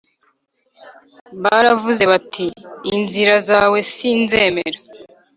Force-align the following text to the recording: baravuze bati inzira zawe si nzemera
baravuze 1.41 2.03
bati 2.11 2.45
inzira 2.95 3.35
zawe 3.49 3.77
si 3.93 4.09
nzemera 4.21 4.79